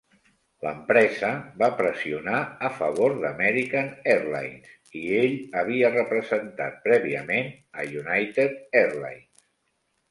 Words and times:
L'empresa 0.67 1.27
va 1.59 1.67
pressionar 1.81 2.39
a 2.69 2.71
favor 2.79 3.15
d'American 3.25 3.93
Airlines, 4.15 4.73
i 5.03 5.05
ell 5.21 5.37
havia 5.63 5.93
representat 5.95 6.83
prèviament 6.89 7.57
a 7.85 7.89
United 8.03 8.59
Airlines. 8.85 9.47